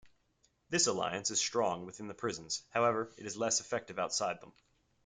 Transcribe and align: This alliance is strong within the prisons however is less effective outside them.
This 0.71 0.87
alliance 0.87 1.29
is 1.29 1.39
strong 1.39 1.85
within 1.85 2.07
the 2.07 2.15
prisons 2.15 2.63
however 2.71 3.13
is 3.19 3.37
less 3.37 3.59
effective 3.59 3.99
outside 3.99 4.41
them. 4.41 4.51